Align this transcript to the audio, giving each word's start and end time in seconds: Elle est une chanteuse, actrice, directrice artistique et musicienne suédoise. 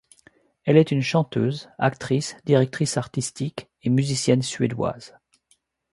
Elle 0.65 0.77
est 0.77 0.89
une 0.89 1.03
chanteuse, 1.03 1.69
actrice, 1.77 2.35
directrice 2.43 2.97
artistique 2.97 3.69
et 3.83 3.91
musicienne 3.91 4.41
suédoise. 4.41 5.15